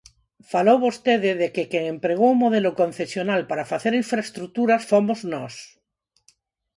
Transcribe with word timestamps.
Falou 0.51 0.77
vostede 0.85 1.31
de 1.41 1.47
que 1.55 1.63
quen 1.71 1.83
empregou 1.95 2.29
o 2.33 2.39
modelo 2.43 2.71
concesional 2.81 3.41
para 3.49 3.69
facer 3.71 3.93
infraestruturas 4.03 4.81
fomos 4.91 5.19
nós. 5.33 5.53